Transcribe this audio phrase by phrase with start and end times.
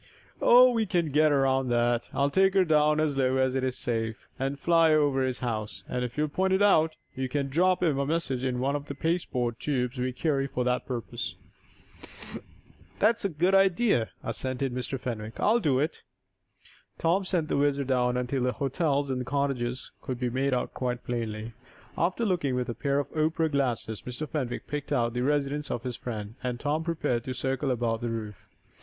[0.41, 2.09] "Oh, we can get around that.
[2.11, 6.17] I'll take her down as low as is safe, and fly over his house, if
[6.17, 8.95] you'll point it out, and you can drop him a message in one of the
[8.95, 11.35] pasteboard tubes we carry for that purpose."
[12.97, 14.99] "That's a good idea," assented Mr.
[14.99, 15.39] Fenwick.
[15.39, 16.01] "I'll do it."
[16.97, 21.05] Tom sent the WHIZZER down until the hotels and cottages could be made out quite
[21.05, 21.53] plainly.
[21.95, 24.27] After looking with a pair of opera glasses, Mr.
[24.27, 28.09] Fenwick picked out the residence of his friend, and Tom prepared to circle about the
[28.09, 28.47] roof.